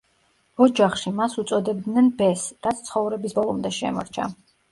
ოჯახში 0.65 1.11
მას 1.19 1.35
უწოდებდნენ 1.43 2.09
ბესს, 2.21 2.55
რაც 2.67 2.81
ცხოვრების 2.89 3.39
ბოლომდე 3.41 3.73
შემორჩა. 3.79 4.29